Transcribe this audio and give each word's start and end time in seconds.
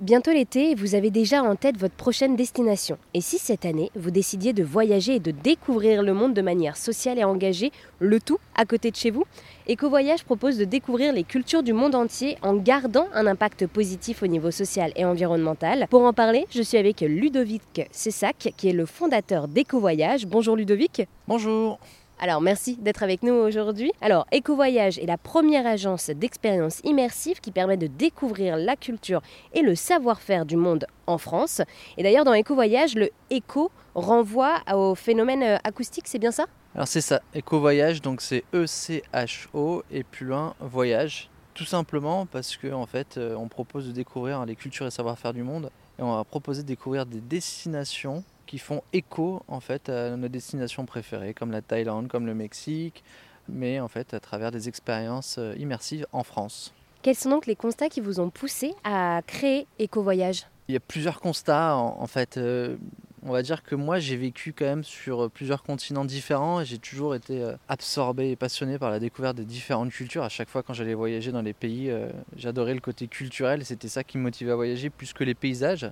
Bientôt 0.00 0.30
l'été, 0.30 0.76
vous 0.76 0.94
avez 0.94 1.10
déjà 1.10 1.42
en 1.42 1.56
tête 1.56 1.76
votre 1.76 1.96
prochaine 1.96 2.36
destination. 2.36 2.98
Et 3.14 3.20
si 3.20 3.36
cette 3.36 3.64
année, 3.64 3.90
vous 3.96 4.12
décidiez 4.12 4.52
de 4.52 4.62
voyager 4.62 5.16
et 5.16 5.18
de 5.18 5.32
découvrir 5.32 6.04
le 6.04 6.14
monde 6.14 6.34
de 6.34 6.40
manière 6.40 6.76
sociale 6.76 7.18
et 7.18 7.24
engagée, 7.24 7.72
le 7.98 8.20
tout 8.20 8.38
à 8.54 8.64
côté 8.64 8.92
de 8.92 8.96
chez 8.96 9.10
vous 9.10 9.24
Ecovoyage 9.68 10.22
propose 10.22 10.56
de 10.56 10.64
découvrir 10.64 11.12
les 11.12 11.24
cultures 11.24 11.64
du 11.64 11.72
monde 11.72 11.96
entier 11.96 12.38
en 12.42 12.54
gardant 12.54 13.08
un 13.12 13.26
impact 13.26 13.66
positif 13.66 14.22
au 14.22 14.28
niveau 14.28 14.52
social 14.52 14.92
et 14.94 15.04
environnemental. 15.04 15.88
Pour 15.90 16.02
en 16.02 16.12
parler, 16.12 16.46
je 16.50 16.62
suis 16.62 16.78
avec 16.78 17.00
Ludovic 17.00 17.88
Cessac, 17.90 18.54
qui 18.56 18.68
est 18.68 18.72
le 18.72 18.86
fondateur 18.86 19.48
d'Ecovoyage. 19.48 20.26
Bonjour 20.26 20.54
Ludovic. 20.54 21.08
Bonjour. 21.26 21.80
Alors 22.20 22.40
merci 22.40 22.76
d'être 22.76 23.04
avec 23.04 23.22
nous 23.22 23.32
aujourd'hui. 23.32 23.92
Alors 24.00 24.26
Ecovoyage 24.34 24.98
est 24.98 25.06
la 25.06 25.16
première 25.16 25.68
agence 25.68 26.10
d'expérience 26.10 26.80
immersive 26.82 27.40
qui 27.40 27.52
permet 27.52 27.76
de 27.76 27.86
découvrir 27.86 28.56
la 28.56 28.74
culture 28.74 29.22
et 29.54 29.62
le 29.62 29.76
savoir-faire 29.76 30.44
du 30.44 30.56
monde 30.56 30.86
en 31.06 31.16
France. 31.16 31.62
Et 31.96 32.02
d'ailleurs 32.02 32.24
dans 32.24 32.34
Ecovoyage, 32.34 32.96
le 32.96 33.10
éco 33.30 33.70
renvoie 33.94 34.62
au 34.74 34.96
phénomène 34.96 35.44
euh, 35.44 35.56
acoustique, 35.62 36.08
c'est 36.08 36.18
bien 36.18 36.32
ça? 36.32 36.46
Alors 36.74 36.88
c'est 36.88 37.00
ça, 37.00 37.22
Ecovoyage, 37.36 38.02
donc 38.02 38.20
c'est 38.20 38.42
E-C-H-O 38.52 39.84
et 39.92 40.02
plus 40.02 40.26
loin 40.26 40.54
voyage. 40.58 41.30
Tout 41.54 41.64
simplement 41.64 42.26
parce 42.26 42.56
qu'en 42.56 42.82
en 42.82 42.86
fait 42.86 43.16
euh, 43.16 43.36
on 43.36 43.46
propose 43.46 43.86
de 43.86 43.92
découvrir 43.92 44.44
les 44.44 44.56
cultures 44.56 44.88
et 44.88 44.90
savoir-faire 44.90 45.32
du 45.32 45.44
monde 45.44 45.70
et 46.00 46.02
on 46.02 46.16
va 46.16 46.24
proposer 46.24 46.62
de 46.62 46.68
découvrir 46.68 47.06
des 47.06 47.20
destinations 47.20 48.24
qui 48.48 48.58
font 48.58 48.82
écho 48.92 49.42
en 49.46 49.60
fait 49.60 49.88
à 49.90 50.16
nos 50.16 50.28
destinations 50.28 50.86
préférées, 50.86 51.34
comme 51.34 51.52
la 51.52 51.62
Thaïlande, 51.62 52.08
comme 52.08 52.26
le 52.26 52.34
Mexique, 52.34 53.04
mais 53.48 53.78
en 53.78 53.88
fait 53.88 54.14
à 54.14 54.20
travers 54.20 54.50
des 54.50 54.68
expériences 54.68 55.36
euh, 55.38 55.54
immersives 55.58 56.06
en 56.12 56.24
France. 56.24 56.72
Quels 57.02 57.14
sont 57.14 57.30
donc 57.30 57.46
les 57.46 57.54
constats 57.54 57.88
qui 57.88 58.00
vous 58.00 58.18
ont 58.18 58.30
poussé 58.30 58.74
à 58.82 59.20
créer 59.26 59.66
Éco-Voyage? 59.78 60.46
Il 60.66 60.72
y 60.72 60.76
a 60.76 60.80
plusieurs 60.80 61.20
constats 61.20 61.76
en, 61.76 62.06
fait. 62.06 62.36
Euh, 62.36 62.76
on 63.22 63.32
va 63.32 63.42
dire 63.42 63.62
que 63.62 63.74
moi 63.74 63.98
j'ai 63.98 64.16
vécu 64.16 64.52
quand 64.52 64.64
même 64.64 64.84
sur 64.84 65.30
plusieurs 65.30 65.62
continents 65.62 66.04
différents 66.04 66.60
et 66.60 66.64
j'ai 66.64 66.78
toujours 66.78 67.14
été 67.14 67.42
euh, 67.42 67.54
absorbé 67.68 68.30
et 68.30 68.36
passionné 68.36 68.78
par 68.78 68.90
la 68.90 68.98
découverte 68.98 69.36
des 69.36 69.44
différentes 69.44 69.90
cultures. 69.90 70.22
À 70.22 70.28
chaque 70.28 70.48
fois 70.48 70.62
quand 70.62 70.74
j'allais 70.74 70.94
voyager 70.94 71.32
dans 71.32 71.42
les 71.42 71.52
pays, 71.52 71.92
j'adorais 72.36 72.74
le 72.74 72.80
côté 72.80 73.08
culturel, 73.08 73.64
c'était 73.64 73.88
ça 73.88 74.04
qui 74.04 74.18
me 74.18 74.22
motivait 74.22 74.52
à 74.52 74.56
voyager 74.56 74.90
plus 74.90 75.12
que 75.12 75.24
les 75.24 75.34
paysages. 75.34 75.90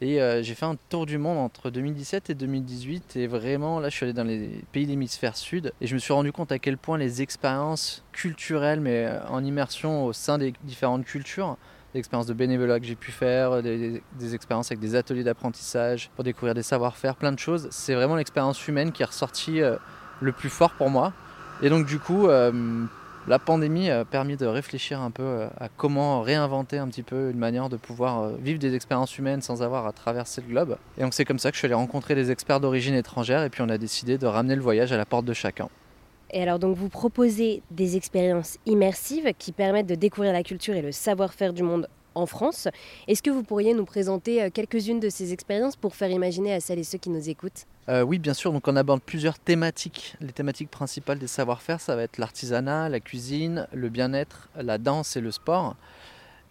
Et 0.00 0.20
euh, 0.20 0.42
j'ai 0.42 0.54
fait 0.54 0.66
un 0.66 0.76
tour 0.88 1.06
du 1.06 1.18
monde 1.18 1.38
entre 1.38 1.70
2017 1.70 2.30
et 2.30 2.34
2018 2.34 3.14
et 3.16 3.26
vraiment 3.28 3.78
là 3.78 3.90
je 3.90 3.94
suis 3.94 4.04
allé 4.04 4.12
dans 4.12 4.24
les 4.24 4.64
pays 4.72 4.86
d'hémisphère 4.86 5.36
sud 5.36 5.72
et 5.80 5.86
je 5.86 5.94
me 5.94 6.00
suis 6.00 6.12
rendu 6.12 6.32
compte 6.32 6.50
à 6.50 6.58
quel 6.58 6.76
point 6.78 6.98
les 6.98 7.22
expériences 7.22 8.02
culturelles 8.10 8.80
mais 8.80 9.06
euh, 9.06 9.24
en 9.28 9.44
immersion 9.44 10.04
au 10.04 10.12
sein 10.12 10.38
des 10.38 10.52
différentes 10.64 11.04
cultures, 11.04 11.56
des 11.94 11.98
expériences 11.98 12.26
de 12.26 12.34
bénévolat 12.34 12.78
que 12.78 12.86
j'ai 12.86 12.94
pu 12.94 13.10
faire, 13.10 13.62
des, 13.62 14.02
expériences 14.34 14.70
avec 14.70 14.80
des 14.80 14.94
ateliers 14.94 15.24
d'apprentissage 15.24 16.10
pour 16.14 16.24
découvrir 16.24 16.54
des 16.54 16.62
savoir-faire, 16.62 17.16
plein 17.16 17.32
de 17.32 17.38
choses, 17.38 17.68
c'est 17.70 17.94
vraiment 17.94 18.16
l'expérience 18.16 18.68
humaine 18.68 18.92
qui 18.92 19.02
est 19.02 19.06
ressortie 19.06 19.62
euh, 19.62 19.76
le 20.20 20.32
plus 20.32 20.50
fort 20.50 20.72
pour 20.72 20.90
moi. 20.90 21.12
Et 21.62 21.70
donc 21.70 21.86
du 21.86 21.98
coup 21.98 22.28
la 23.26 23.38
pandémie 23.38 23.90
a 23.90 24.04
permis 24.04 24.36
de 24.36 24.46
réfléchir 24.46 25.00
un 25.00 25.10
peu 25.10 25.22
euh, 25.22 25.48
à 25.58 25.68
comment 25.68 26.20
réinventer 26.20 26.76
un 26.76 26.88
petit 26.88 27.02
peu 27.02 27.30
une 27.30 27.38
manière 27.38 27.70
de 27.70 27.76
pouvoir 27.76 28.20
euh, 28.20 28.32
vivre 28.38 28.58
des 28.58 28.74
expériences 28.74 29.16
humaines 29.16 29.40
sans 29.40 29.62
avoir 29.62 29.86
à 29.86 29.92
traverser 29.92 30.42
le 30.42 30.48
globe. 30.48 30.76
Et 30.98 31.02
donc 31.02 31.14
c'est 31.14 31.24
comme 31.24 31.38
ça 31.38 31.50
que 31.50 31.54
je 31.54 31.60
suis 31.60 31.66
allé 31.66 31.74
rencontrer 31.74 32.14
des 32.14 32.30
experts 32.30 32.60
d'origine 32.60 32.94
étrangère 32.94 33.42
et 33.42 33.48
puis 33.48 33.62
on 33.62 33.68
a 33.70 33.78
décidé 33.78 34.18
de 34.18 34.26
ramener 34.26 34.56
le 34.56 34.62
voyage 34.62 34.92
à 34.92 34.98
la 34.98 35.06
porte 35.06 35.24
de 35.24 35.32
chacun. 35.32 35.68
Et 36.34 36.42
alors 36.42 36.58
donc 36.58 36.76
vous 36.76 36.88
proposez 36.88 37.62
des 37.70 37.96
expériences 37.96 38.58
immersives 38.66 39.32
qui 39.38 39.52
permettent 39.52 39.86
de 39.86 39.94
découvrir 39.94 40.32
la 40.32 40.42
culture 40.42 40.74
et 40.74 40.82
le 40.82 40.90
savoir-faire 40.90 41.52
du 41.52 41.62
monde 41.62 41.88
en 42.16 42.26
France. 42.26 42.66
Est-ce 43.06 43.22
que 43.22 43.30
vous 43.30 43.44
pourriez 43.44 43.72
nous 43.72 43.84
présenter 43.84 44.42
euh, 44.42 44.50
quelques-unes 44.52 44.98
de 44.98 45.08
ces 45.08 45.32
expériences 45.32 45.76
pour 45.76 45.94
faire 45.94 46.10
imaginer 46.10 46.52
à 46.52 46.60
celles 46.60 46.80
et 46.80 46.84
ceux 46.84 46.98
qui 46.98 47.10
nous 47.10 47.28
écoutent? 47.28 47.66
Euh, 47.88 48.02
Oui, 48.02 48.18
bien 48.18 48.34
sûr. 48.34 48.52
Donc 48.52 48.66
on 48.66 48.74
aborde 48.74 49.00
plusieurs 49.00 49.38
thématiques. 49.38 50.16
Les 50.20 50.32
thématiques 50.32 50.70
principales 50.70 51.20
des 51.20 51.28
savoir-faire, 51.28 51.80
ça 51.80 51.94
va 51.94 52.02
être 52.02 52.18
l'artisanat, 52.18 52.88
la 52.88 52.98
cuisine, 52.98 53.68
le 53.72 53.88
bien-être, 53.88 54.48
la 54.56 54.78
danse 54.78 55.16
et 55.16 55.20
le 55.20 55.30
sport. 55.30 55.76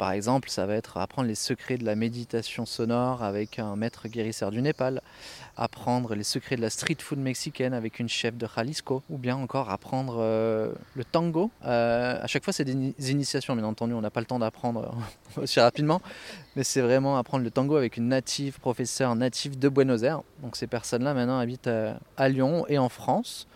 Par 0.04 0.12
exemple, 0.12 0.50
ça 0.50 0.66
va 0.66 0.76
être 0.76 0.98
apprendre 0.98 1.30
les 1.30 1.34
secrets 1.34 1.78
de 1.78 1.86
la 1.86 1.96
méditation 1.96 2.66
sonore 2.66 3.24
avec 3.24 3.58
un 3.58 3.78
maître 3.78 4.10
guérisseur 4.10 4.52
du 4.52 4.62
Népal, 4.62 5.02
apprendre 5.56 6.14
les 6.14 6.26
secrets 6.26 6.58
de 6.58 6.62
la 6.62 6.70
street 6.70 6.98
food 7.00 7.20
mexicaine 7.20 7.74
avec 7.74 8.00
une 8.00 8.10
chef 8.10 8.36
de 8.36 8.46
Jalisco, 8.54 9.02
ou 9.10 9.18
bien 9.18 9.38
encore 9.38 9.70
apprendre 9.70 10.18
euh, 10.20 10.74
le 10.94 11.06
tango. 11.06 11.52
Euh, 11.64 12.22
à 12.22 12.28
chaque 12.28 12.44
fois, 12.44 12.52
c'est 12.52 12.66
des 12.66 13.12
initiations, 13.12 13.56
bien 13.56 13.64
entendu, 13.64 13.94
on 13.94 14.02
n'a 14.02 14.10
pas 14.10 14.20
le 14.20 14.26
temps 14.26 14.40
d'apprendre 14.40 14.94
aussi 15.38 15.62
rapidement, 15.62 16.02
mais 16.58 16.66
c'est 16.66 16.82
vraiment 16.82 17.18
apprendre 17.18 17.46
le 17.46 17.52
tango 17.52 17.78
avec 17.78 17.96
une 17.96 18.10
native, 18.10 18.60
professeure 18.60 19.16
native 19.16 19.58
de 19.58 19.70
Buenos 19.70 20.04
Aires. 20.04 20.24
Donc 20.42 20.58
ces 20.58 20.68
personnes-là 20.68 21.14
maintenant 21.14 21.40
habitent 21.40 21.70
à, 22.18 22.28
Lyon 22.28 22.66
et 22.68 22.78
en 22.78 22.90
France 22.90 23.48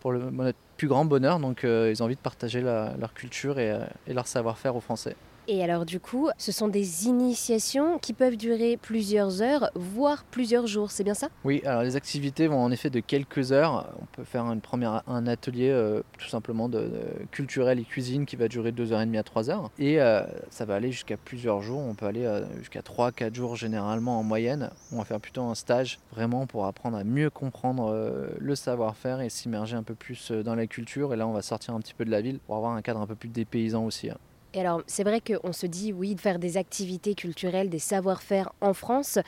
pour 0.00 0.12
le, 0.12 0.30
notre 0.30 0.58
plus 0.76 0.86
grand 0.86 1.06
bonheur, 1.06 1.38
donc 1.38 1.64
euh, 1.64 1.90
ils 1.90 2.02
ont 2.02 2.04
envie 2.04 2.16
de 2.16 2.20
partager 2.20 2.60
leur 2.60 3.14
culture 3.14 3.58
et 3.58 3.72
leur 4.06 4.26
savoir-faire 4.26 4.76
aux 4.76 4.82
Français. 4.82 5.16
Et 5.46 5.62
alors 5.62 5.84
du 5.84 6.00
coup, 6.00 6.30
ce 6.38 6.52
sont 6.52 6.68
des 6.68 7.06
initiations 7.06 7.98
qui 7.98 8.14
peuvent 8.14 8.36
durer 8.36 8.78
plusieurs 8.78 9.42
heures, 9.42 9.70
voire 9.74 10.24
plusieurs 10.24 10.66
jours, 10.66 10.90
c'est 10.90 11.04
bien 11.04 11.12
ça? 11.12 11.28
Oui, 11.44 11.60
alors 11.66 11.82
les 11.82 11.96
activités 11.96 12.46
vont 12.46 12.62
en 12.62 12.70
effet 12.70 12.88
de 12.88 13.00
quelques 13.00 13.52
heures. 13.52 13.92
On 14.00 14.06
peut 14.06 14.24
faire 14.24 14.44
une 14.50 14.62
première, 14.62 15.02
un 15.06 15.26
atelier 15.26 15.68
euh, 15.68 16.00
tout 16.18 16.28
simplement 16.28 16.70
de, 16.70 16.90
culturel 17.30 17.78
et 17.78 17.84
cuisine 17.84 18.24
qui 18.24 18.36
va 18.36 18.48
durer 18.48 18.72
2h30 18.72 19.18
à 19.18 19.22
3h. 19.22 19.68
Et 19.78 20.00
euh, 20.00 20.22
ça 20.48 20.64
va 20.64 20.76
aller 20.76 20.90
jusqu'à 20.90 21.18
plusieurs 21.18 21.60
jours, 21.60 21.80
on 21.80 21.94
peut 21.94 22.06
aller 22.06 22.24
euh, 22.24 22.44
jusqu'à 22.58 22.80
3-4 22.80 23.34
jours 23.34 23.56
généralement 23.56 24.18
en 24.18 24.22
moyenne. 24.22 24.70
On 24.92 24.98
va 24.98 25.04
faire 25.04 25.20
plutôt 25.20 25.42
un 25.42 25.54
stage 25.54 25.98
vraiment 26.12 26.46
pour 26.46 26.64
apprendre 26.64 26.96
à 26.96 27.04
mieux 27.04 27.28
comprendre 27.28 27.94
le 28.38 28.54
savoir-faire 28.54 29.20
et 29.20 29.28
s'immerger 29.28 29.76
un 29.76 29.82
peu 29.82 29.94
plus 29.94 30.30
dans 30.30 30.54
la 30.54 30.66
culture. 30.66 31.12
Et 31.12 31.16
là, 31.16 31.26
on 31.26 31.32
va 31.32 31.42
sortir 31.42 31.74
un 31.74 31.80
petit 31.80 31.94
peu 31.94 32.04
de 32.04 32.10
la 32.10 32.22
ville 32.22 32.38
pour 32.38 32.56
avoir 32.56 32.72
un 32.72 32.82
cadre 32.82 33.00
un 33.00 33.06
peu 33.06 33.14
plus 33.14 33.28
dépaysant 33.28 33.84
aussi. 33.84 34.10
Hein. 34.10 34.16
Et 34.54 34.60
alors, 34.60 34.82
c'est 34.86 35.02
vrai 35.02 35.20
qu'on 35.20 35.52
se 35.52 35.66
dit, 35.66 35.92
oui, 35.92 36.14
de 36.14 36.20
faire 36.20 36.38
des 36.38 36.56
activités 36.56 37.14
culturelles, 37.14 37.68
des 37.68 37.80
savoir-faire 37.80 38.52
en 38.60 38.72
France, 38.72 39.18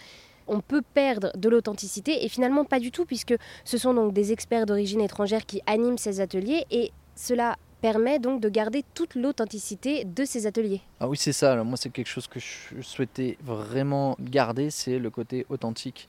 on 0.46 0.60
peut 0.60 0.82
perdre 0.94 1.36
de 1.36 1.48
l'authenticité 1.48 2.24
et 2.24 2.28
finalement 2.28 2.64
pas 2.64 2.78
du 2.78 2.92
tout 2.92 3.04
puisque 3.04 3.34
ce 3.64 3.78
sont 3.78 3.92
donc 3.92 4.12
des 4.12 4.30
experts 4.30 4.64
d'origine 4.64 5.00
étrangère 5.00 5.44
qui 5.44 5.60
animent 5.66 5.98
ces 5.98 6.20
ateliers 6.20 6.64
et 6.70 6.92
cela 7.16 7.56
permet 7.80 8.20
donc 8.20 8.40
de 8.40 8.48
garder 8.48 8.84
toute 8.94 9.16
l'authenticité 9.16 10.04
de 10.04 10.24
ces 10.24 10.46
ateliers. 10.46 10.80
Ah 11.00 11.08
oui 11.08 11.16
c'est 11.16 11.32
ça, 11.32 11.52
alors 11.52 11.64
moi 11.64 11.76
c'est 11.76 11.90
quelque 11.90 12.06
chose 12.06 12.28
que 12.28 12.38
je 12.38 12.80
souhaitais 12.80 13.36
vraiment 13.42 14.16
garder, 14.20 14.70
c'est 14.70 14.98
le 15.00 15.10
côté 15.10 15.44
authentique. 15.48 16.08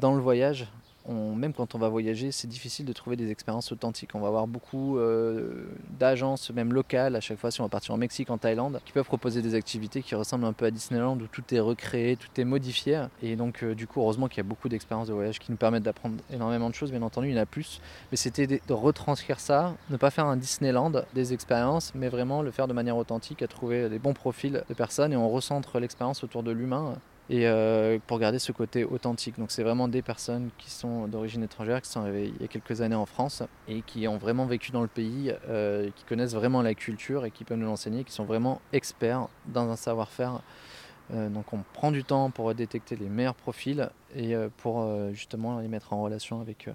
Dans 0.00 0.14
le 0.14 0.20
voyage, 0.20 0.66
même 1.12 1.52
quand 1.52 1.74
on 1.74 1.78
va 1.78 1.88
voyager, 1.88 2.32
c'est 2.32 2.48
difficile 2.48 2.86
de 2.86 2.92
trouver 2.92 3.16
des 3.16 3.30
expériences 3.30 3.72
authentiques. 3.72 4.14
On 4.14 4.20
va 4.20 4.28
avoir 4.28 4.46
beaucoup 4.46 4.98
euh, 4.98 5.66
d'agences, 5.98 6.50
même 6.50 6.72
locales, 6.72 7.16
à 7.16 7.20
chaque 7.20 7.38
fois 7.38 7.50
si 7.50 7.60
on 7.60 7.64
va 7.64 7.68
partir 7.68 7.94
en 7.94 7.98
Mexique, 7.98 8.30
en 8.30 8.38
Thaïlande, 8.38 8.80
qui 8.84 8.92
peuvent 8.92 9.04
proposer 9.04 9.42
des 9.42 9.54
activités 9.54 10.02
qui 10.02 10.14
ressemblent 10.14 10.46
un 10.46 10.52
peu 10.52 10.64
à 10.64 10.70
Disneyland, 10.70 11.18
où 11.18 11.26
tout 11.26 11.42
est 11.54 11.60
recréé, 11.60 12.16
tout 12.16 12.40
est 12.40 12.44
modifié. 12.44 13.04
Et 13.22 13.36
donc, 13.36 13.62
euh, 13.62 13.74
du 13.74 13.86
coup, 13.86 14.00
heureusement 14.00 14.28
qu'il 14.28 14.38
y 14.38 14.40
a 14.40 14.48
beaucoup 14.48 14.68
d'expériences 14.68 15.08
de 15.08 15.12
voyage 15.12 15.38
qui 15.38 15.50
nous 15.50 15.58
permettent 15.58 15.82
d'apprendre 15.82 16.16
énormément 16.32 16.70
de 16.70 16.74
choses. 16.74 16.90
Bien 16.90 17.02
entendu, 17.02 17.28
il 17.28 17.34
y 17.34 17.38
en 17.38 17.42
a 17.42 17.46
plus. 17.46 17.80
Mais 18.10 18.16
c'était 18.16 18.46
de 18.46 18.72
retranscrire 18.72 19.40
ça, 19.40 19.74
ne 19.90 19.96
pas 19.96 20.10
faire 20.10 20.26
un 20.26 20.36
Disneyland 20.36 20.92
des 21.14 21.32
expériences, 21.34 21.92
mais 21.94 22.08
vraiment 22.08 22.42
le 22.42 22.50
faire 22.50 22.68
de 22.68 22.72
manière 22.72 22.96
authentique, 22.96 23.42
à 23.42 23.48
trouver 23.48 23.88
les 23.88 23.98
bons 23.98 24.14
profils 24.14 24.64
de 24.68 24.74
personnes 24.74 25.12
et 25.12 25.16
on 25.16 25.28
recentre 25.28 25.78
l'expérience 25.78 26.24
autour 26.24 26.42
de 26.42 26.50
l'humain 26.50 26.96
et 27.30 27.46
euh, 27.46 27.98
pour 28.06 28.18
garder 28.18 28.38
ce 28.38 28.52
côté 28.52 28.84
authentique. 28.84 29.38
Donc 29.38 29.50
c'est 29.50 29.62
vraiment 29.62 29.88
des 29.88 30.02
personnes 30.02 30.50
qui 30.58 30.70
sont 30.70 31.06
d'origine 31.08 31.42
étrangère, 31.42 31.80
qui 31.80 31.90
sont 31.90 32.00
arrivées 32.00 32.32
il 32.34 32.42
y 32.42 32.44
a 32.44 32.48
quelques 32.48 32.80
années 32.80 32.94
en 32.94 33.06
France 33.06 33.42
et 33.68 33.82
qui 33.82 34.06
ont 34.08 34.18
vraiment 34.18 34.46
vécu 34.46 34.72
dans 34.72 34.82
le 34.82 34.88
pays, 34.88 35.32
euh, 35.48 35.90
qui 35.94 36.04
connaissent 36.04 36.34
vraiment 36.34 36.62
la 36.62 36.74
culture 36.74 37.24
et 37.24 37.30
qui 37.30 37.44
peuvent 37.44 37.58
nous 37.58 37.66
l'enseigner, 37.66 38.04
qui 38.04 38.12
sont 38.12 38.24
vraiment 38.24 38.60
experts 38.72 39.28
dans 39.46 39.68
un 39.70 39.76
savoir-faire. 39.76 40.42
Euh, 41.12 41.28
donc 41.28 41.52
on 41.52 41.60
prend 41.72 41.90
du 41.90 42.04
temps 42.04 42.30
pour 42.30 42.54
détecter 42.54 42.96
les 42.96 43.08
meilleurs 43.08 43.34
profils 43.34 43.88
et 44.14 44.34
pour 44.58 44.86
justement 45.12 45.58
les 45.58 45.68
mettre 45.68 45.92
en 45.92 46.02
relation 46.02 46.40
avec 46.40 46.68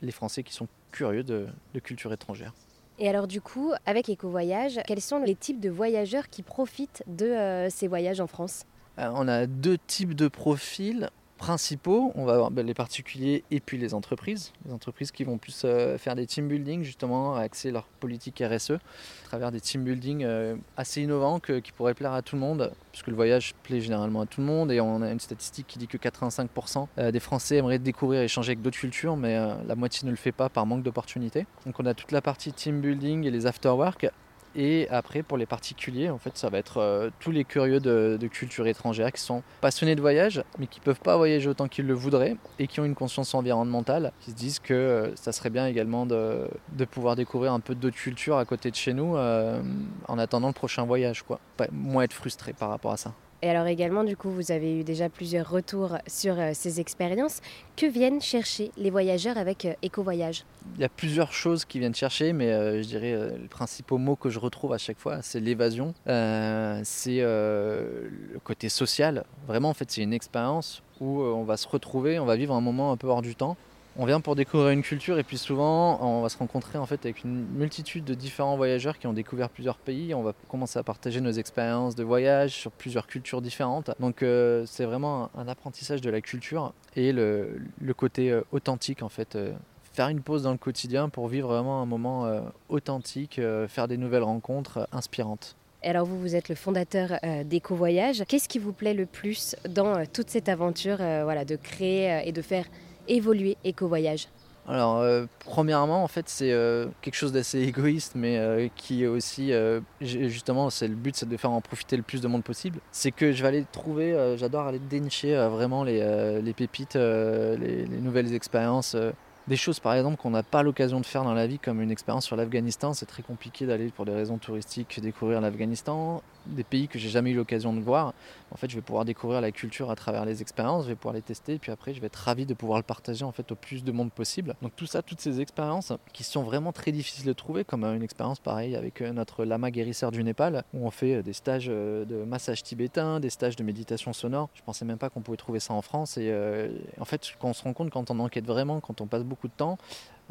les 0.00 0.12
Français 0.12 0.44
qui 0.44 0.52
sont 0.52 0.68
curieux 0.92 1.24
de, 1.24 1.48
de 1.72 1.80
culture 1.80 2.12
étrangère. 2.12 2.52
Et 3.00 3.08
alors 3.08 3.26
du 3.26 3.40
coup, 3.40 3.72
avec 3.84 4.08
EcoVoyage, 4.08 4.78
quels 4.86 5.00
sont 5.00 5.18
les 5.18 5.34
types 5.34 5.58
de 5.58 5.70
voyageurs 5.70 6.28
qui 6.28 6.44
profitent 6.44 7.02
de 7.08 7.66
ces 7.68 7.88
voyages 7.88 8.20
en 8.20 8.28
France? 8.28 8.64
Euh, 8.98 9.10
on 9.14 9.28
a 9.28 9.46
deux 9.46 9.78
types 9.78 10.14
de 10.14 10.28
profils 10.28 11.10
principaux. 11.36 12.12
On 12.14 12.24
va 12.24 12.34
avoir 12.34 12.50
ben, 12.50 12.64
les 12.64 12.74
particuliers 12.74 13.42
et 13.50 13.60
puis 13.60 13.76
les 13.76 13.92
entreprises. 13.92 14.52
Les 14.66 14.72
entreprises 14.72 15.10
qui 15.10 15.24
vont 15.24 15.36
plus 15.36 15.62
euh, 15.64 15.98
faire 15.98 16.14
des 16.14 16.26
team 16.26 16.48
building, 16.48 16.84
justement, 16.84 17.34
axer 17.34 17.72
leur 17.72 17.84
politique 17.84 18.42
RSE 18.42 18.70
à 18.70 18.78
travers 19.24 19.50
des 19.50 19.60
team 19.60 19.82
building 19.82 20.22
euh, 20.24 20.54
assez 20.76 21.02
innovants 21.02 21.40
qui 21.40 21.72
pourraient 21.72 21.94
plaire 21.94 22.12
à 22.12 22.22
tout 22.22 22.36
le 22.36 22.40
monde, 22.40 22.72
puisque 22.92 23.08
le 23.08 23.16
voyage 23.16 23.54
plaît 23.64 23.80
généralement 23.80 24.22
à 24.22 24.26
tout 24.26 24.40
le 24.40 24.46
monde. 24.46 24.70
Et 24.70 24.80
on 24.80 25.02
a 25.02 25.10
une 25.10 25.20
statistique 25.20 25.66
qui 25.66 25.78
dit 25.78 25.88
que 25.88 25.98
85% 25.98 27.10
des 27.10 27.20
Français 27.20 27.56
aimeraient 27.56 27.80
découvrir 27.80 28.22
et 28.22 28.24
échanger 28.24 28.50
avec 28.50 28.62
d'autres 28.62 28.78
cultures, 28.78 29.16
mais 29.16 29.34
la 29.66 29.74
moitié 29.74 30.06
ne 30.06 30.10
le 30.10 30.16
fait 30.16 30.32
pas 30.32 30.48
par 30.48 30.66
manque 30.66 30.82
d'opportunités. 30.82 31.46
Donc 31.66 31.80
on 31.80 31.86
a 31.86 31.94
toute 31.94 32.12
la 32.12 32.22
partie 32.22 32.52
team 32.52 32.80
building 32.80 33.24
et 33.24 33.30
les 33.30 33.46
after 33.46 33.70
work 33.70 34.08
Et 34.56 34.88
après, 34.90 35.22
pour 35.22 35.36
les 35.36 35.46
particuliers, 35.46 36.10
en 36.10 36.18
fait, 36.18 36.36
ça 36.36 36.48
va 36.48 36.58
être 36.58 36.78
euh, 36.78 37.10
tous 37.20 37.30
les 37.30 37.44
curieux 37.44 37.80
de, 37.80 38.18
culture 38.30 38.66
étrangère 38.66 39.12
qui 39.12 39.20
sont 39.20 39.42
passionnés 39.60 39.94
de 39.94 40.00
voyage, 40.00 40.42
mais 40.58 40.66
qui 40.66 40.80
ne 40.80 40.84
peuvent 40.84 41.00
pas 41.00 41.16
voyager 41.16 41.48
autant 41.48 41.68
qu'ils 41.68 41.86
le 41.86 41.94
voudraient 41.94 42.36
et 42.58 42.66
qui 42.66 42.80
ont 42.80 42.84
une 42.84 42.94
conscience 42.94 43.34
environnementale, 43.34 44.12
qui 44.20 44.30
se 44.30 44.36
disent 44.36 44.58
que 44.58 44.74
euh, 44.74 45.16
ça 45.16 45.32
serait 45.32 45.50
bien 45.50 45.66
également 45.66 46.06
de, 46.06 46.48
pouvoir 46.90 47.16
découvrir 47.16 47.52
un 47.52 47.60
peu 47.60 47.74
d'autres 47.74 47.96
cultures 47.96 48.36
à 48.38 48.44
côté 48.44 48.70
de 48.70 48.76
chez 48.76 48.92
nous 48.92 49.16
euh, 49.16 49.62
en 50.08 50.18
attendant 50.18 50.48
le 50.48 50.54
prochain 50.54 50.84
voyage, 50.84 51.22
quoi. 51.22 51.40
Moins 51.72 52.04
être 52.04 52.12
frustré 52.12 52.52
par 52.52 52.68
rapport 52.68 52.92
à 52.92 52.96
ça. 52.96 53.12
Et 53.44 53.50
alors 53.50 53.66
également, 53.66 54.04
du 54.04 54.16
coup, 54.16 54.30
vous 54.30 54.52
avez 54.52 54.80
eu 54.80 54.84
déjà 54.84 55.10
plusieurs 55.10 55.50
retours 55.50 55.98
sur 56.06 56.40
euh, 56.40 56.52
ces 56.54 56.80
expériences. 56.80 57.42
Que 57.76 57.84
viennent 57.84 58.22
chercher 58.22 58.70
les 58.78 58.88
voyageurs 58.88 59.36
avec 59.36 59.66
euh, 59.66 59.74
Éco-Voyage? 59.82 60.46
Il 60.76 60.80
y 60.80 60.84
a 60.84 60.88
plusieurs 60.88 61.30
choses 61.34 61.66
qui 61.66 61.78
viennent 61.78 61.94
chercher, 61.94 62.32
mais 62.32 62.50
euh, 62.50 62.82
je 62.82 62.88
dirais 62.88 63.12
euh, 63.12 63.36
les 63.36 63.48
principaux 63.48 63.98
mots 63.98 64.16
que 64.16 64.30
je 64.30 64.38
retrouve 64.38 64.72
à 64.72 64.78
chaque 64.78 64.98
fois, 64.98 65.20
c'est 65.20 65.40
l'évasion, 65.40 65.92
c'est 66.06 67.20
le 67.20 68.08
côté 68.42 68.70
social. 68.70 69.24
Vraiment, 69.46 69.68
en 69.68 69.74
fait, 69.74 69.90
c'est 69.90 70.00
une 70.00 70.14
expérience 70.14 70.82
où 71.02 71.20
on 71.20 71.44
va 71.44 71.58
se 71.58 71.68
retrouver, 71.68 72.18
on 72.18 72.24
va 72.24 72.36
vivre 72.36 72.54
un 72.54 72.62
moment 72.62 72.92
un 72.92 72.96
peu 72.96 73.08
hors 73.08 73.20
du 73.20 73.36
temps 73.36 73.58
on 73.96 74.06
vient 74.06 74.20
pour 74.20 74.34
découvrir 74.34 74.70
une 74.70 74.82
culture 74.82 75.18
et 75.18 75.22
puis 75.22 75.38
souvent 75.38 76.02
on 76.02 76.22
va 76.22 76.28
se 76.28 76.38
rencontrer 76.38 76.78
en 76.78 76.86
fait 76.86 77.04
avec 77.04 77.22
une 77.22 77.46
multitude 77.52 78.04
de 78.04 78.14
différents 78.14 78.56
voyageurs 78.56 78.98
qui 78.98 79.06
ont 79.06 79.12
découvert 79.12 79.48
plusieurs 79.48 79.78
pays. 79.78 80.14
On 80.14 80.22
va 80.22 80.32
commencer 80.48 80.78
à 80.78 80.82
partager 80.82 81.20
nos 81.20 81.30
expériences 81.30 81.94
de 81.94 82.02
voyage 82.02 82.52
sur 82.52 82.72
plusieurs 82.72 83.06
cultures 83.06 83.40
différentes. 83.40 83.90
Donc 84.00 84.22
euh, 84.22 84.64
c'est 84.66 84.84
vraiment 84.84 85.30
un, 85.36 85.46
apprentissage 85.46 86.00
de 86.00 86.10
la 86.10 86.20
culture 86.20 86.72
et 86.96 87.12
le, 87.12 87.60
côté 87.96 88.30
euh, 88.30 88.42
authentique 88.50 89.02
en 89.02 89.08
fait. 89.08 89.36
Euh, 89.36 89.52
faire 89.92 90.08
une 90.08 90.22
pause 90.22 90.42
dans 90.42 90.50
le 90.50 90.58
quotidien 90.58 91.08
pour 91.08 91.28
vivre 91.28 91.46
vraiment 91.46 91.80
un 91.80 91.86
moment 91.86 92.28
authentique, 92.68 93.40
faire 93.68 93.86
des 93.86 93.96
nouvelles 93.96 94.24
rencontres 94.24 94.88
inspirantes. 94.90 95.54
Alors 95.84 96.04
vous, 96.04 96.18
vous 96.18 96.34
êtes 96.34 96.48
le 96.48 96.56
fondateur 96.56 97.20
d'Éco-Voyage. 97.44 98.24
Qu'est-ce 98.26 98.48
qui 98.48 98.58
vous 98.58 98.72
plaît 98.72 98.94
le 98.94 99.06
plus 99.06 99.54
dans 99.68 100.04
toute 100.06 100.30
cette 100.30 100.48
aventure 100.48 100.96
voilà, 100.96 101.44
de 101.44 101.54
créer 101.54 102.26
et 102.26 102.32
de 102.32 102.42
faire 102.42 102.64
évoluer 103.08 103.56
Éco-Voyage 103.64 104.28
alors, 104.66 104.98
euh, 104.98 105.26
premièrement, 105.40 106.02
en 106.02 106.08
fait, 106.08 106.28
c'est 106.28 106.50
euh, 106.50 106.86
quelque 107.02 107.14
chose 107.14 107.32
d'assez 107.32 107.60
égoïste, 107.68 108.12
mais 108.14 108.38
euh, 108.38 108.68
qui 108.76 109.04
est 109.04 109.06
aussi, 109.06 109.52
justement, 110.00 110.70
c'est 110.70 110.88
le 110.88 110.94
but, 110.94 111.14
c'est 111.14 111.28
de 111.28 111.36
faire 111.36 111.50
en 111.50 111.60
profiter 111.60 111.96
le 111.96 112.02
plus 112.02 112.20
de 112.20 112.28
monde 112.28 112.44
possible. 112.44 112.78
C'est 112.90 113.10
que 113.10 113.32
je 113.32 113.42
vais 113.42 113.48
aller 113.48 113.66
trouver, 113.70 114.36
j'adore 114.38 114.66
aller 114.66 114.78
dénicher 114.78 115.34
vraiment 115.48 115.84
les, 115.84 116.40
les 116.42 116.52
pépites, 116.52 116.94
les, 116.94 117.56
les, 117.86 118.00
nouvelles 118.00 118.34
expériences 118.34 118.96
des 119.46 119.56
choses 119.56 119.78
par 119.78 119.94
exemple 119.94 120.16
qu'on 120.16 120.30
n'a 120.30 120.42
pas 120.42 120.62
l'occasion 120.62 121.00
de 121.00 121.06
faire 121.06 121.22
dans 121.22 121.34
la 121.34 121.46
vie 121.46 121.58
comme 121.58 121.82
une 121.82 121.90
expérience 121.90 122.24
sur 122.24 122.36
l'Afghanistan. 122.36 122.94
C'est 122.94 123.06
très 123.06 123.22
compliqué 123.22 123.66
d'aller 123.66 123.88
pour 123.88 124.06
des 124.06 124.12
raisons 124.12 124.38
touristiques 124.38 125.00
découvrir 125.00 125.40
l'Afghanistan, 125.40 126.22
des 126.46 126.64
pays 126.64 126.88
que 126.88 126.98
j'ai 126.98 127.08
jamais 127.08 127.30
eu 127.30 127.36
l'occasion 127.36 127.72
de 127.74 127.80
voir. 127.80 128.14
En 128.50 128.56
fait, 128.56 128.70
je 128.70 128.76
vais 128.76 128.82
pouvoir 128.82 129.04
découvrir 129.04 129.40
la 129.40 129.50
culture 129.50 129.90
à 129.90 129.96
travers 129.96 130.24
les 130.24 130.40
expériences, 130.40 130.84
je 130.84 130.88
vais 130.88 130.94
pouvoir 130.94 131.14
les 131.14 131.22
tester 131.22 131.54
et 131.54 131.58
puis 131.58 131.72
après 131.72 131.92
je 131.92 132.00
vais 132.00 132.06
être 132.06 132.16
ravi 132.16 132.46
de 132.46 132.54
pouvoir 132.54 132.78
le 132.78 132.84
partager 132.84 133.24
en 133.24 133.32
fait 133.32 133.50
au 133.52 133.54
plus 133.54 133.84
de 133.84 133.92
monde 133.92 134.12
possible. 134.12 134.54
Donc 134.62 134.72
tout 134.76 134.86
ça, 134.86 135.02
toutes 135.02 135.20
ces 135.20 135.40
expériences 135.40 135.92
qui 136.12 136.24
sont 136.24 136.42
vraiment 136.42 136.72
très 136.72 136.92
difficiles 136.92 137.26
de 137.26 137.32
trouver 137.32 137.64
comme 137.64 137.84
une 137.84 138.02
expérience 138.02 138.40
pareille 138.40 138.76
avec 138.76 139.00
notre 139.00 139.44
lama 139.44 139.70
guérisseur 139.70 140.10
du 140.10 140.24
Népal 140.24 140.64
où 140.72 140.86
on 140.86 140.90
fait 140.90 141.22
des 141.22 141.32
stages 141.32 141.66
de 141.66 142.24
massage 142.26 142.62
tibétain, 142.62 143.20
des 143.20 143.30
stages 143.30 143.56
de 143.56 143.62
méditation 143.62 144.12
sonore. 144.12 144.48
Je 144.54 144.62
pensais 144.62 144.84
même 144.84 144.98
pas 144.98 145.10
qu'on 145.10 145.20
pouvait 145.20 145.36
trouver 145.36 145.60
ça 145.60 145.74
en 145.74 145.82
France 145.82 146.16
et 146.16 146.30
euh, 146.30 146.68
en 146.98 147.04
fait, 147.04 147.32
quand 147.38 147.48
on 147.48 147.52
se 147.52 147.62
rend 147.62 147.72
compte 147.72 147.90
quand 147.90 148.10
on 148.10 148.18
enquête 148.20 148.46
vraiment, 148.46 148.80
quand 148.80 149.00
on 149.00 149.06
passe 149.06 149.24
beaucoup 149.24 149.33
de 149.42 149.52
temps. 149.56 149.78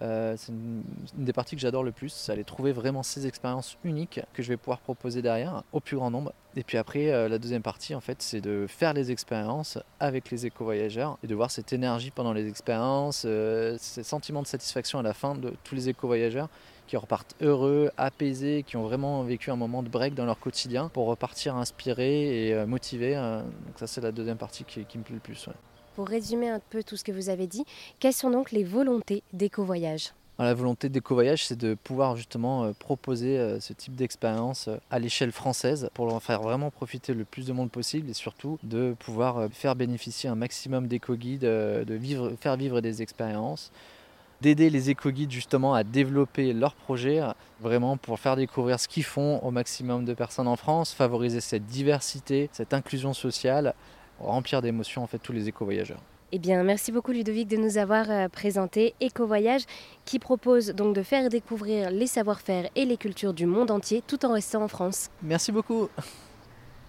Euh, 0.01 0.33
c'est 0.37 0.51
une, 0.51 0.83
des 1.13 1.33
parties 1.33 1.55
que 1.55 1.61
j'adore 1.61 1.83
le 1.83 1.91
plus, 1.91 2.09
c'est 2.09 2.31
aller 2.31 2.43
trouver 2.43 2.71
vraiment 2.71 3.03
ces 3.03 3.27
expériences 3.27 3.77
uniques 3.83 4.21
que 4.33 4.41
je 4.41 4.49
vais 4.49 4.57
pouvoir 4.57 4.79
proposer 4.79 5.21
derrière 5.21 5.63
au 5.71 5.79
plus 5.79 5.97
grand 5.97 6.09
nombre. 6.09 6.33
Et 6.55 6.63
puis 6.63 6.77
après, 6.77 7.11
euh, 7.11 7.29
la 7.29 7.37
deuxième 7.37 7.61
partie, 7.61 7.93
en 7.93 8.01
fait, 8.01 8.21
c'est 8.21 8.41
de 8.41 8.65
faire 8.67 8.93
les 8.93 9.11
expériences 9.11 9.77
avec 9.99 10.31
les 10.31 10.45
éco-voyageurs 10.45 11.17
et 11.23 11.27
de 11.27 11.35
voir 11.35 11.51
cette 11.51 11.73
énergie 11.73 12.11
pendant 12.11 12.33
les 12.33 12.47
expériences, 12.47 13.23
euh, 13.25 13.75
ces 13.79 14.03
sentiments 14.03 14.41
de 14.41 14.47
satisfaction 14.47 14.99
à 14.99 15.03
la 15.03 15.13
fin 15.13 15.35
de 15.35 15.53
tous 15.63 15.75
les 15.75 15.89
éco-voyageurs 15.89 16.49
qui 16.87 16.97
repartent 16.97 17.35
heureux, 17.41 17.91
apaisés, 17.97 18.63
qui 18.67 18.77
ont 18.77 18.83
vraiment 18.83 19.23
vécu 19.23 19.51
un 19.51 19.55
moment 19.55 19.83
de 19.83 19.89
break 19.89 20.15
dans 20.15 20.25
leur 20.25 20.39
quotidien 20.39 20.89
pour 20.89 21.07
repartir 21.07 21.55
inspirés 21.55 22.47
et 22.47 22.53
euh, 22.53 22.65
motivés. 22.65 23.15
donc 23.15 23.77
ça, 23.77 23.87
c'est 23.87 24.01
la 24.01 24.11
deuxième 24.11 24.37
partie 24.37 24.63
qui, 24.63 24.79
me 24.79 25.03
plaît 25.03 25.15
le 25.15 25.19
plus. 25.19 25.49
Pour 25.95 26.07
résumer 26.07 26.49
un 26.49 26.59
peu 26.59 26.81
tout 26.83 26.97
ce 26.97 27.03
que 27.03 27.11
vous 27.11 27.29
avez 27.29 27.45
dit, 27.45 27.65
quelles 27.99 28.13
sont 28.13 28.31
donc 28.31 28.51
les 28.51 28.63
volontés 28.63 29.21
d'éco-voyage? 29.31 30.13
La 30.39 30.55
volonté 30.55 30.89
d'éco-voyage, 30.89 31.45
c'est 31.45 31.55
de 31.55 31.75
pouvoir 31.75 32.15
justement 32.15 32.63
euh, 32.63 32.71
proposer 32.71 33.37
euh, 33.37 33.59
ce 33.59 33.71
type 33.73 33.95
d'expérience 33.95 34.67
euh, 34.67 34.77
à 34.89 34.97
l'échelle 34.97 35.31
française 35.31 35.91
pour 35.93 36.11
en 36.11 36.19
faire 36.19 36.41
vraiment 36.41 36.71
profiter 36.71 37.13
le 37.13 37.23
plus 37.23 37.45
de 37.45 37.53
monde 37.53 37.69
possible 37.69 38.09
et 38.09 38.13
surtout 38.13 38.57
de 38.63 38.95
pouvoir 38.97 39.47
faire 39.51 39.75
bénéficier 39.75 40.27
un 40.31 40.35
maximum 40.35 40.87
d'éco-guides, 40.87 41.41
de 41.41 41.99
faire 42.41 42.57
vivre 42.57 42.81
des 42.81 43.03
expériences, 43.03 43.71
d'aider 44.41 44.71
les 44.71 44.89
éco-guides 44.89 45.31
justement 45.31 45.75
à 45.75 45.83
développer 45.83 46.53
leurs 46.53 46.73
projets, 46.73 47.21
vraiment 47.61 47.97
pour 47.97 48.19
faire 48.19 48.35
découvrir 48.35 48.79
ce 48.79 48.87
qu'ils 48.87 49.03
font 49.03 49.37
au 49.43 49.51
maximum 49.51 50.03
de 50.05 50.15
personnes 50.15 50.47
en 50.47 50.55
France, 50.55 50.91
favoriser 50.93 51.41
cette 51.41 51.67
diversité, 51.67 52.49
cette 52.51 52.73
inclusion 52.73 53.13
sociale 53.13 53.75
remplir 54.19 54.61
d'émotions 54.61 55.03
en 55.03 55.07
fait 55.07 55.19
tous 55.19 55.33
les 55.33 55.47
éco-voyageurs. 55.49 55.99
Eh 56.35 56.39
bien, 56.39 56.63
merci 56.63 56.91
beaucoup 56.91 57.11
Ludovic 57.11 57.47
de 57.47 57.57
nous 57.57 57.77
avoir 57.77 58.09
euh, 58.09 58.27
présenté 58.27 58.95
Éco-Voyage 58.99 59.65
qui 60.03 60.17
propose 60.17 60.69
donc 60.69 60.95
de 60.95 61.03
faire 61.03 61.29
découvrir 61.29 61.91
les 61.91 62.07
savoir-faire 62.07 62.69
et 62.75 62.85
les 62.85 62.97
cultures 62.97 63.35
du 63.35 63.45
monde 63.45 63.69
entier 63.69 64.01
tout 64.07 64.25
en 64.25 64.33
restant 64.33 64.63
en 64.63 64.67
France. 64.67 65.09
Merci 65.21 65.51
beaucoup. 65.51 65.89